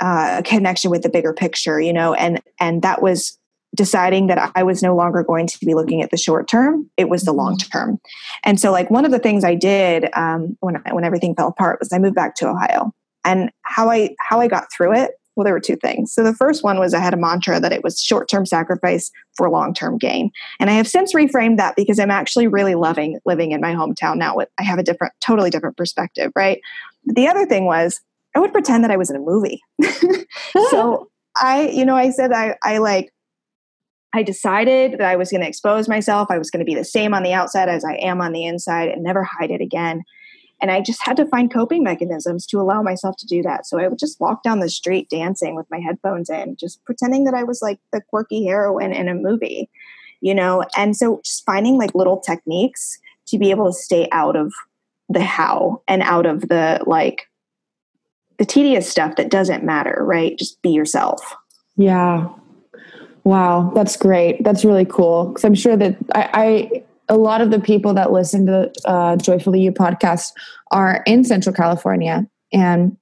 [0.00, 3.38] uh, a connection with the bigger picture, you know, and, and that was
[3.76, 6.90] deciding that I was no longer going to be looking at the short term.
[6.96, 8.00] It was the long term.
[8.42, 11.78] And so like one of the things I did um, when, when everything fell apart
[11.80, 12.92] was I moved back to Ohio
[13.24, 16.12] and how I, how I got through it well, there were two things.
[16.12, 19.10] So the first one was I had a mantra that it was short term sacrifice
[19.36, 20.30] for long term gain.
[20.60, 24.16] And I have since reframed that because I'm actually really loving living in my hometown
[24.16, 24.36] now.
[24.58, 26.60] I have a different, totally different perspective, right?
[27.04, 28.00] The other thing was
[28.34, 29.60] I would pretend that I was in a movie.
[30.70, 31.08] so
[31.40, 33.12] I, you know, I said I, I like,
[34.12, 36.28] I decided that I was going to expose myself.
[36.30, 38.46] I was going to be the same on the outside as I am on the
[38.46, 40.02] inside and never hide it again.
[40.64, 43.66] And I just had to find coping mechanisms to allow myself to do that.
[43.66, 47.24] So I would just walk down the street dancing with my headphones in, just pretending
[47.24, 49.68] that I was like the quirky heroine in a movie,
[50.22, 50.64] you know?
[50.74, 54.54] And so just finding like little techniques to be able to stay out of
[55.10, 57.28] the how and out of the like
[58.38, 60.38] the tedious stuff that doesn't matter, right?
[60.38, 61.36] Just be yourself.
[61.76, 62.26] Yeah.
[63.24, 64.42] Wow, that's great.
[64.42, 65.26] That's really cool.
[65.26, 69.16] Because I'm sure that I, I, a lot of the people that listen to uh,
[69.16, 70.32] Joyfully You podcast
[70.70, 72.96] are in Central California, and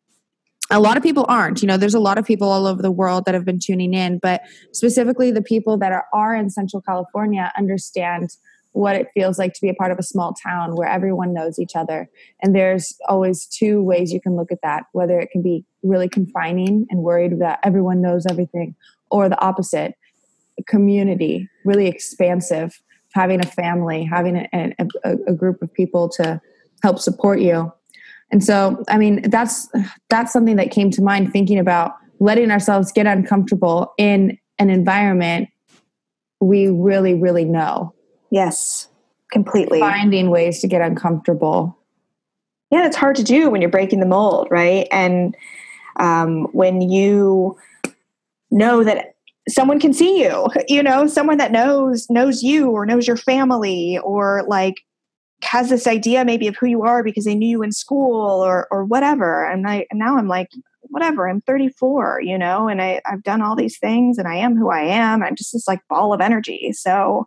[0.71, 1.63] a lot of people aren't.
[1.63, 3.95] You know, there's a lot of people all over the world that have been tuning
[3.95, 8.31] in, but specifically the people that are, are in Central California understand
[8.73, 11.59] what it feels like to be a part of a small town where everyone knows
[11.59, 12.09] each other.
[12.43, 16.09] And there's always two ways you can look at that whether it can be really
[16.09, 18.75] confining and worried that everyone knows everything,
[19.11, 19.95] or the opposite
[20.67, 22.81] community, really expansive,
[23.15, 26.41] having a family, having a, a, a group of people to
[26.83, 27.73] help support you.
[28.31, 29.69] And so, I mean, that's
[30.09, 35.49] that's something that came to mind thinking about letting ourselves get uncomfortable in an environment
[36.41, 37.95] we really, really know.
[38.31, 38.89] Yes,
[39.31, 39.79] completely.
[39.79, 41.79] Finding ways to get uncomfortable.
[42.71, 44.89] Yeah, it's hard to do when you're breaking the mold, right?
[44.91, 45.37] And
[45.97, 47.57] um, when you
[48.51, 49.12] know that
[49.49, 53.99] someone can see you, you know, someone that knows knows you or knows your family
[54.03, 54.77] or like
[55.43, 58.69] has this idea maybe of who you are because they knew you in school or
[58.71, 59.45] or whatever.
[59.45, 60.49] And I and now I'm like,
[60.83, 64.57] whatever, I'm 34, you know, and I, I've done all these things and I am
[64.57, 65.23] who I am.
[65.23, 66.73] I'm just this like ball of energy.
[66.73, 67.27] So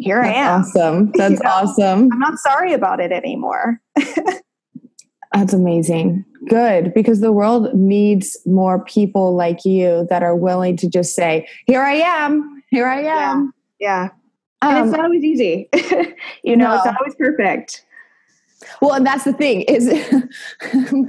[0.00, 0.60] here That's I am.
[0.60, 1.12] Awesome.
[1.14, 2.12] That's you know, awesome.
[2.12, 3.80] I'm not sorry about it anymore.
[5.32, 6.24] That's amazing.
[6.48, 11.48] Good, because the world needs more people like you that are willing to just say,
[11.66, 12.62] "Here I am.
[12.70, 14.04] Here I am." Yeah.
[14.04, 14.08] yeah.
[14.62, 15.68] Um, and it's um, not always easy.
[16.42, 16.76] you know, no.
[16.76, 17.84] it's not always perfect.
[18.80, 19.86] Well, and that's the thing is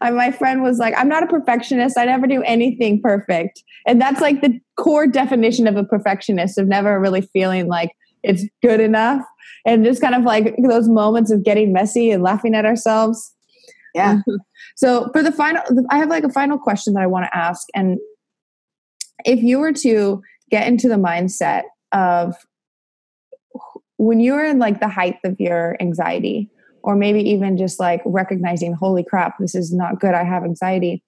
[0.00, 1.96] my friend was like, I'm not a perfectionist.
[1.96, 3.62] I never do anything perfect.
[3.86, 8.44] And that's like the core definition of a perfectionist of never really feeling like it's
[8.62, 9.24] good enough.
[9.64, 13.34] And just kind of like those moments of getting messy and laughing at ourselves.
[13.94, 14.20] Yeah.
[14.80, 17.66] so for the final, I have like a final question that I want to ask.
[17.74, 17.98] And
[19.26, 22.34] if you were to get into the mindset of
[23.98, 26.48] when you're in like the height of your anxiety,
[26.82, 30.14] or maybe even just like recognizing, holy crap, this is not good.
[30.14, 31.04] I have anxiety.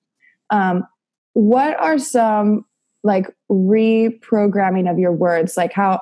[0.51, 0.87] Um,
[1.33, 2.67] what are some
[3.05, 6.01] like reprogramming of your words like how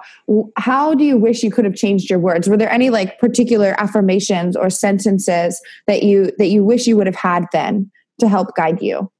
[0.56, 3.74] how do you wish you could have changed your words were there any like particular
[3.78, 8.54] affirmations or sentences that you that you wish you would have had then to help
[8.54, 9.10] guide you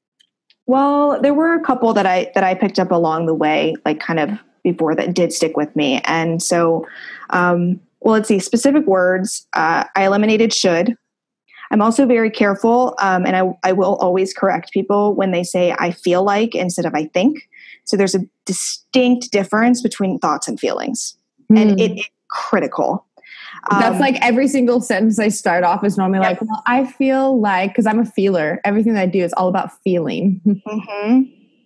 [0.67, 3.99] well there were a couple that i that i picked up along the way like
[3.99, 4.31] kind of
[4.63, 6.87] before that did stick with me and so
[7.31, 9.47] um well, let's see, specific words.
[9.53, 10.97] Uh, I eliminated should.
[11.71, 15.75] I'm also very careful, um, and I, I will always correct people when they say
[15.79, 17.49] I feel like instead of I think.
[17.85, 21.17] So there's a distinct difference between thoughts and feelings,
[21.51, 21.61] mm.
[21.61, 23.07] and it, it's critical.
[23.71, 27.39] That's um, like every single sentence I start off is normally like, well, I feel
[27.41, 30.41] like, because I'm a feeler, everything that I do is all about feeling.
[30.47, 31.23] mm-hmm.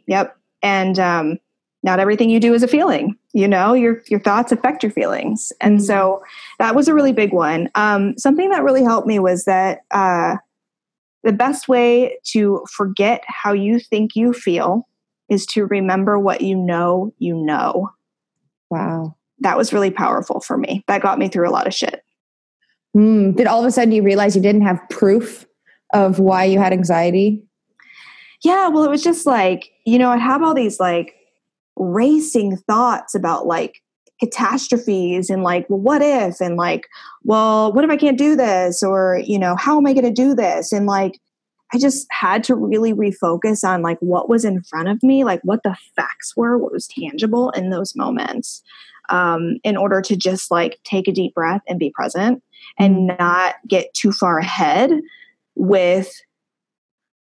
[0.09, 0.37] Yep.
[0.62, 1.38] And um,
[1.85, 5.53] not everything you do is a feeling you know your your thoughts affect your feelings
[5.61, 5.85] and mm-hmm.
[5.85, 6.22] so
[6.59, 10.37] that was a really big one um, something that really helped me was that uh,
[11.22, 14.88] the best way to forget how you think you feel
[15.28, 17.90] is to remember what you know you know.
[18.70, 19.16] Wow.
[19.40, 20.84] That was really powerful for me.
[20.87, 22.02] That got me through a lot of shit.
[22.96, 23.34] Mm.
[23.34, 25.46] did all of a sudden you realize you didn't have proof
[25.92, 27.42] of why you had anxiety?
[28.42, 31.14] Yeah well it was just like you know I'd have all these like
[31.76, 33.82] racing thoughts about like
[34.20, 36.40] catastrophes and like well what if?
[36.40, 36.87] And like
[37.24, 38.82] well what if i can't do this?
[38.82, 40.72] Or you know how am i going to do this?
[40.72, 41.18] And like
[41.74, 45.40] i just had to really refocus on like what was in front of me like
[45.42, 48.62] what the facts were what was tangible in those moments
[49.10, 52.42] um, in order to just like take a deep breath and be present
[52.78, 53.22] and mm-hmm.
[53.22, 54.90] not get too far ahead
[55.56, 56.10] with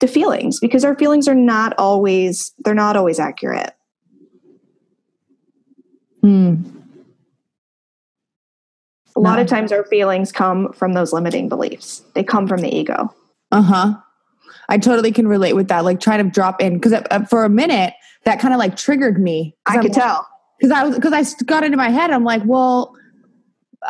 [0.00, 3.74] the feelings because our feelings are not always they're not always accurate
[6.22, 6.56] Hmm.
[9.16, 12.02] A lot of times our feelings come from those limiting beliefs.
[12.14, 13.12] They come from the ego.
[13.50, 13.94] Uh huh.
[14.68, 15.85] I totally can relate with that.
[15.85, 19.57] Like trying to drop in because for a minute that kind of like triggered me.
[19.66, 20.26] I could like, tell
[20.59, 22.11] because I was because I got into my head.
[22.11, 22.94] I'm like, well,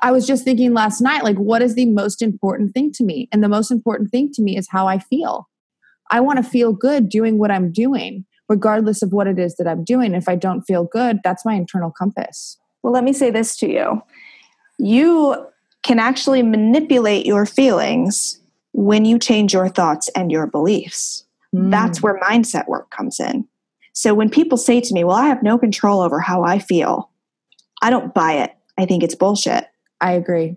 [0.03, 3.29] I was just thinking last night, like, what is the most important thing to me?
[3.33, 5.49] And the most important thing to me is how I feel.
[6.11, 9.69] I want to feel good doing what I'm doing regardless of what it is that
[9.69, 10.14] I'm doing.
[10.14, 12.57] If I don't feel good, that's my internal compass.
[12.83, 14.03] Well, let me say this to you
[14.79, 15.47] you
[15.83, 18.41] can actually manipulate your feelings
[18.79, 21.25] when you change your thoughts and your beliefs.
[21.53, 21.73] Mm.
[21.73, 23.45] That's where mindset work comes in.
[23.93, 27.11] So when people say to me, Well, I have no control over how I feel,
[27.83, 28.53] I don't buy it.
[28.79, 29.67] I think it's bullshit.
[30.01, 30.55] I agree.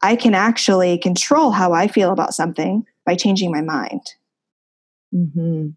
[0.00, 4.00] I can actually control how I feel about something by changing my mind.
[5.14, 5.68] Mm-hmm.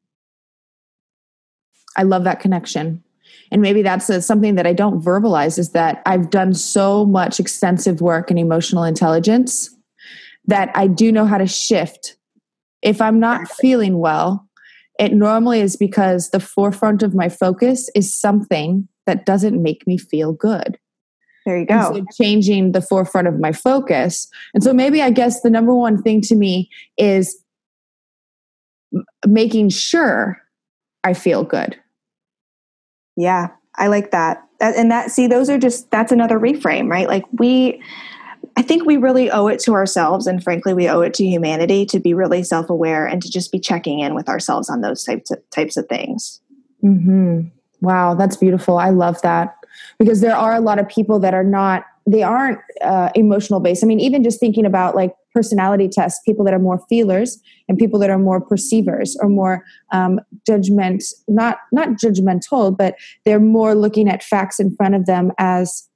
[1.98, 3.04] I love that connection.
[3.52, 7.38] And maybe that's a, something that I don't verbalize is that I've done so much
[7.38, 9.76] extensive work in emotional intelligence
[10.46, 12.18] that I do know how to shift.
[12.82, 14.48] If I'm not feeling well,
[15.00, 19.98] it normally is because the forefront of my focus is something that doesn't make me
[19.98, 20.78] feel good.
[21.46, 21.94] There you go.
[21.94, 24.28] So changing the forefront of my focus.
[24.54, 27.44] And so maybe I guess the number one thing to me is
[29.26, 30.40] making sure
[31.04, 31.80] I feel good.
[33.16, 33.48] Yeah.
[33.76, 34.44] I like that.
[34.60, 37.08] And that, see, those are just, that's another reframe, right?
[37.08, 37.82] Like we,
[38.58, 41.86] I think we really owe it to ourselves, and frankly, we owe it to humanity
[41.88, 45.04] to be really self aware and to just be checking in with ourselves on those
[45.04, 46.42] types of, types of things.
[46.84, 47.42] Mm-hmm.
[47.82, 48.78] Wow, that's beautiful.
[48.78, 49.56] I love that
[49.98, 53.84] because there are a lot of people that are not they aren't uh, emotional based.
[53.84, 57.40] I mean, even just thinking about like personality tests, people that are more feelers
[57.70, 63.40] and people that are more perceivers or more um, judgment, not not judgmental, but they're
[63.40, 65.88] more looking at facts in front of them as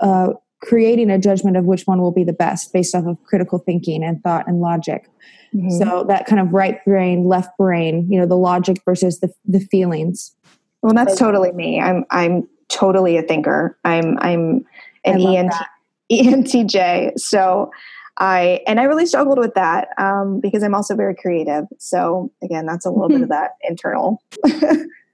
[0.00, 3.58] uh, creating a judgment of which one will be the best based off of critical
[3.58, 5.08] thinking and thought and logic.
[5.54, 5.70] Mm-hmm.
[5.78, 9.60] So that kind of right brain, left brain, you know, the logic versus the the
[9.60, 10.34] feelings.
[10.82, 11.80] Well, that's totally me.
[11.80, 13.76] I'm I'm totally a thinker.
[13.84, 14.64] I'm I'm
[15.04, 15.54] an ENT,
[16.12, 17.18] ENTJ.
[17.18, 17.70] So
[18.18, 21.64] I and I really struggled with that um, because I'm also very creative.
[21.78, 24.22] So again, that's a little bit of that internal.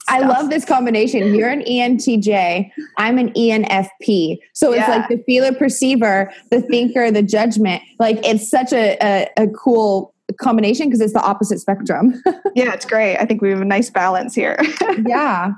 [0.09, 1.35] I love this combination.
[1.35, 2.71] You're an ENTJ.
[2.99, 4.39] I'm an ENFP.
[4.53, 4.97] So it's yeah.
[4.97, 7.83] like the feeler perceiver, the thinker, the judgment.
[7.99, 12.23] Like it's such a, a, a cool combination because it's the opposite spectrum.
[12.55, 13.17] yeah, it's great.
[13.17, 14.59] I think we have a nice balance here.
[15.07, 15.53] yeah.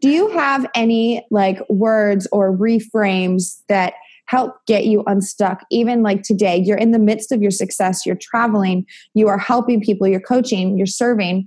[0.00, 3.94] Do you have any like words or reframes that
[4.26, 8.16] help get you unstuck even like today you're in the midst of your success you're
[8.16, 11.46] traveling you are helping people you're coaching you're serving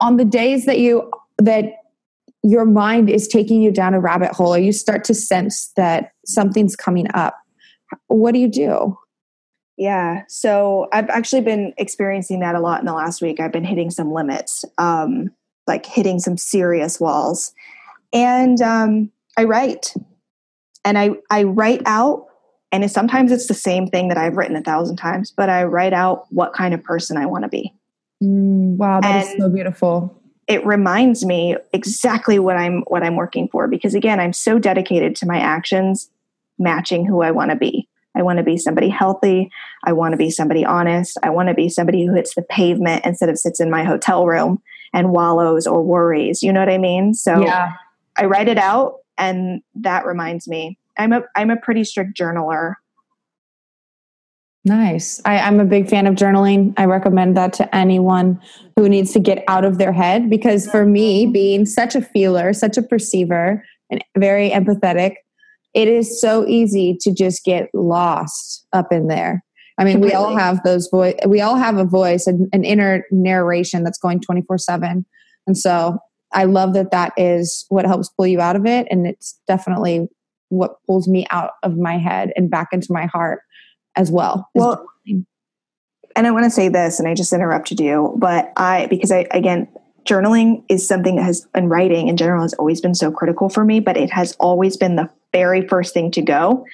[0.00, 1.72] on the days that you that
[2.44, 4.54] your mind is taking you down a rabbit hole.
[4.54, 7.36] Or you start to sense that something's coming up.
[8.08, 8.98] What do you do?
[9.76, 10.22] Yeah.
[10.28, 13.40] So i've actually been experiencing that a lot in the last week.
[13.40, 15.30] I've been hitting some limits um,
[15.66, 17.52] like hitting some serious walls.
[18.12, 19.94] And um, i write.
[20.84, 22.26] And i i write out
[22.70, 25.92] and sometimes it's the same thing that i've written a thousand times but i write
[25.92, 27.72] out what kind of person i want to be.
[28.22, 33.16] Mm, wow that and is so beautiful it reminds me exactly what i'm what i'm
[33.16, 36.10] working for because again i'm so dedicated to my actions
[36.58, 37.88] matching who i want to be.
[38.16, 39.50] I want to be somebody healthy.
[39.82, 41.18] I want to be somebody honest.
[41.24, 44.24] I want to be somebody who hits the pavement instead of sits in my hotel
[44.24, 47.14] room and wallows or worries you know what i mean?
[47.14, 47.72] So yeah.
[48.16, 50.78] i write it out and that reminds me.
[50.96, 52.74] I'm a i'm a pretty strict journaler
[54.64, 55.20] Nice.
[55.26, 56.72] I, am a big fan of journaling.
[56.78, 58.40] I recommend that to anyone
[58.76, 62.52] who needs to get out of their head because for me, being such a feeler,
[62.54, 65.16] such a perceiver, and very empathetic,
[65.74, 69.44] it is so easy to just get lost up in there.
[69.76, 71.16] I mean, we all have those voice.
[71.26, 75.04] We all have a voice, an, an inner narration that's going twenty four seven,
[75.48, 75.98] and so
[76.32, 80.06] I love that that is what helps pull you out of it, and it's definitely
[80.48, 83.40] what pulls me out of my head and back into my heart
[83.96, 84.48] as well.
[84.54, 84.86] Well,
[86.16, 89.26] and I want to say this, and I just interrupted you, but I, because I,
[89.32, 89.68] again,
[90.04, 93.64] journaling is something that has, and writing in general has always been so critical for
[93.64, 96.64] me, but it has always been the very first thing to go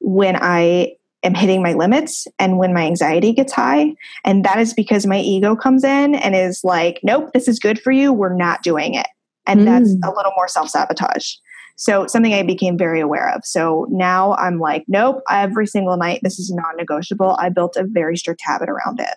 [0.00, 3.94] when I am hitting my limits and when my anxiety gets high.
[4.24, 7.78] And that is because my ego comes in and is like, nope, this is good
[7.80, 8.12] for you.
[8.12, 9.06] We're not doing it.
[9.46, 9.64] And mm.
[9.66, 11.34] that's a little more self sabotage.
[11.80, 13.42] So something I became very aware of.
[13.42, 17.36] So now I'm like, nope, every single night, this is non negotiable.
[17.38, 19.14] I built a very strict habit around it.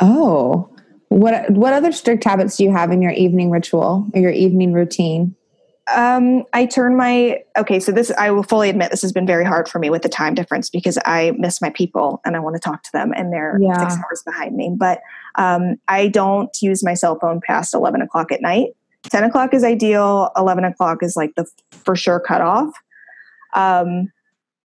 [0.00, 0.68] Oh,
[1.06, 4.72] what, what other strict habits do you have in your evening ritual or your evening
[4.72, 5.36] routine?
[5.94, 7.78] Um, I turn my okay.
[7.78, 10.08] So this, I will fully admit, this has been very hard for me with the
[10.08, 13.32] time difference because I miss my people and I want to talk to them, and
[13.32, 13.78] they're yeah.
[13.78, 14.74] six hours behind me.
[14.76, 15.00] But
[15.36, 18.70] um, I don't use my cell phone past eleven o'clock at night.
[19.10, 22.72] 10 o'clock is ideal 11 o'clock is like the for sure cutoff
[23.54, 24.10] um,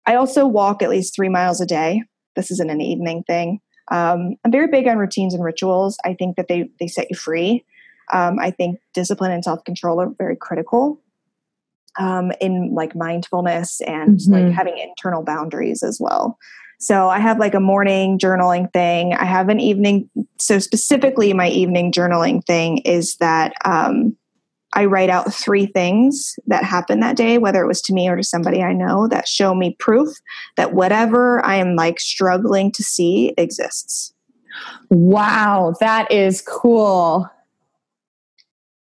[0.06, 2.04] i also walk at least three miles a day
[2.36, 3.60] this isn't an evening thing
[3.92, 7.16] um, i'm very big on routines and rituals i think that they they set you
[7.16, 7.64] free
[8.14, 11.02] um, i think discipline and self-control are very critical
[11.98, 14.34] um, in like mindfulness and mm-hmm.
[14.34, 16.38] like having internal boundaries as well
[16.80, 19.14] so I have like a morning journaling thing.
[19.14, 20.10] I have an evening.
[20.40, 24.16] So specifically, my evening journaling thing is that um,
[24.76, 28.18] I write out three things that happened that day, whether it was to me or
[28.18, 30.10] to somebody I know, that show me proof
[30.58, 34.14] that whatever I am like struggling to see exists.
[34.90, 37.30] Wow, that is cool.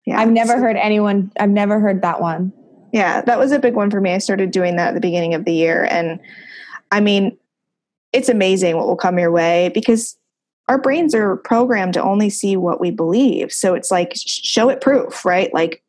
[0.05, 2.53] Yeah, I've never so, heard anyone, I've never heard that one.
[2.93, 4.13] Yeah, that was a big one for me.
[4.13, 5.85] I started doing that at the beginning of the year.
[5.91, 6.21] And
[6.91, 7.37] I mean,
[8.13, 10.18] it's amazing what will come your way because
[10.69, 13.53] our brains are programmed to only see what we believe.
[13.53, 15.53] So it's like, show it proof, right?
[15.55, 15.83] Like,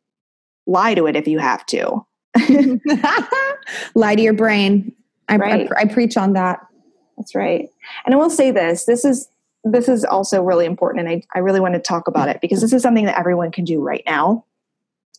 [0.66, 2.04] lie to it if you have to.
[3.94, 4.92] lie to your brain.
[5.28, 5.68] I, right.
[5.76, 6.60] I, I preach on that.
[7.16, 7.68] That's right.
[8.04, 9.28] And I will say this this is
[9.62, 12.62] this is also really important and I, I really want to talk about it because
[12.62, 14.46] this is something that everyone can do right now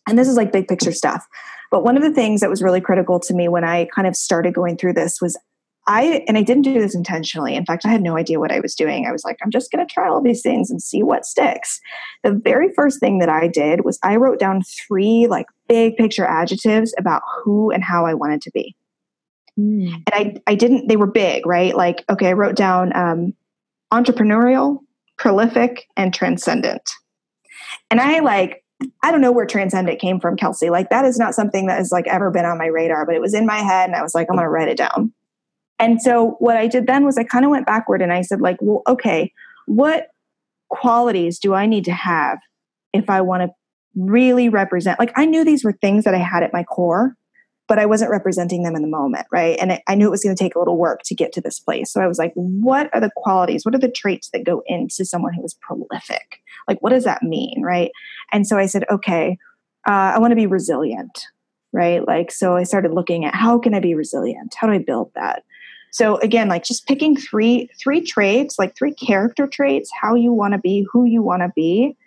[0.07, 1.27] and this is like big picture stuff.
[1.69, 4.15] But one of the things that was really critical to me when I kind of
[4.15, 5.37] started going through this was
[5.87, 7.55] I, and I didn't do this intentionally.
[7.55, 9.05] In fact, I had no idea what I was doing.
[9.05, 11.81] I was like, I'm just going to try all these things and see what sticks.
[12.23, 16.25] The very first thing that I did was I wrote down three like big picture
[16.25, 18.75] adjectives about who and how I wanted to be.
[19.59, 19.93] Mm.
[19.93, 21.75] And I, I didn't, they were big, right?
[21.75, 23.33] Like, okay, I wrote down um,
[23.91, 24.79] entrepreneurial,
[25.17, 26.89] prolific, and transcendent.
[27.89, 28.63] And I like,
[29.03, 30.69] I don't know where transcendent came from, Kelsey.
[30.69, 33.21] Like, that is not something that has like ever been on my radar, but it
[33.21, 35.13] was in my head and I was like, I'm going to write it down.
[35.81, 38.39] And so what I did then was I kind of went backward and I said,
[38.39, 39.33] like, well, okay,
[39.65, 40.07] what
[40.69, 42.37] qualities do I need to have
[42.93, 43.49] if I want to
[43.95, 44.99] really represent?
[44.99, 47.17] Like, I knew these were things that I had at my core,
[47.67, 49.57] but I wasn't representing them in the moment, right?
[49.59, 51.59] And I knew it was going to take a little work to get to this
[51.59, 51.91] place.
[51.91, 53.65] So I was like, what are the qualities?
[53.65, 56.41] What are the traits that go into someone who is prolific?
[56.67, 57.89] Like, what does that mean, right?
[58.31, 59.37] And so I said, okay,
[59.87, 61.25] uh, I want to be resilient,
[61.73, 62.05] right?
[62.05, 64.53] Like, so I started looking at how can I be resilient?
[64.55, 65.43] How do I build that?
[65.91, 70.53] So again, like just picking three three traits, like three character traits, how you want
[70.53, 71.97] to be, who you want to be,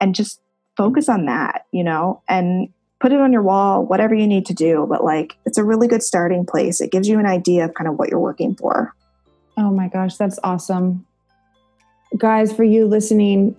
[0.00, 0.40] and just
[0.76, 2.68] focus on that, you know, and
[3.00, 4.86] put it on your wall, whatever you need to do.
[4.88, 6.80] But like, it's a really good starting place.
[6.80, 8.94] It gives you an idea of kind of what you're working for.
[9.56, 11.04] Oh my gosh, that's awesome.
[12.16, 13.56] Guys, for you listening,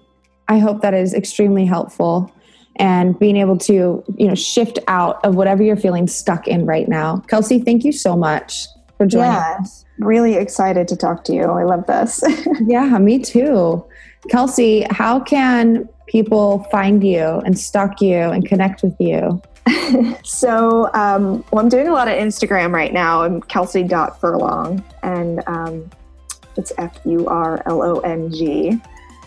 [0.47, 2.33] I hope that is extremely helpful
[2.77, 6.87] and being able to, you know, shift out of whatever you're feeling stuck in right
[6.87, 7.17] now.
[7.27, 8.67] Kelsey, thank you so much
[9.03, 9.85] for joining yeah, us.
[9.99, 11.43] Really excited to talk to you.
[11.43, 12.23] I love this.
[12.61, 13.83] yeah, me too.
[14.29, 19.41] Kelsey, how can people find you and stalk you and connect with you?
[20.23, 23.23] so, um, well, I'm doing a lot of Instagram right now.
[23.23, 25.89] I'm kelsey.furlong, and um,
[26.55, 28.79] it's F U R L O N G.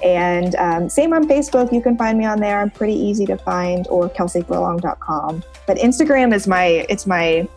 [0.04, 1.72] And um, same on Facebook.
[1.72, 2.60] You can find me on there.
[2.60, 5.42] I'm pretty easy to find, or kelseyfurlong.com.
[5.66, 7.48] But Instagram is my it's my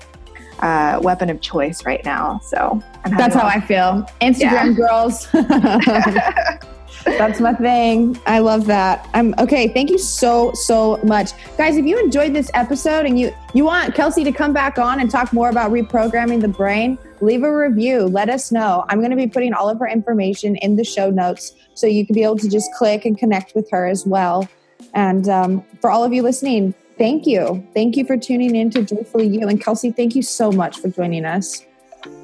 [0.59, 2.39] uh, weapon of choice right now.
[2.43, 2.81] So
[3.17, 4.05] that's how I feel.
[4.21, 4.71] Instagram yeah.
[4.71, 5.27] girls.
[7.05, 8.19] That's my thing.
[8.25, 9.09] I love that.
[9.13, 9.67] I'm okay.
[9.69, 11.77] Thank you so so much, guys.
[11.77, 15.09] If you enjoyed this episode and you you want Kelsey to come back on and
[15.09, 18.01] talk more about reprogramming the brain, leave a review.
[18.01, 18.85] Let us know.
[18.89, 22.05] I'm going to be putting all of her information in the show notes, so you
[22.05, 24.47] can be able to just click and connect with her as well.
[24.93, 27.65] And um, for all of you listening, thank you.
[27.73, 29.47] Thank you for tuning in to Joyfully You.
[29.47, 31.65] And Kelsey, thank you so much for joining us.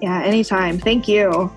[0.02, 0.78] Yeah, anytime.
[0.78, 1.52] Thank you.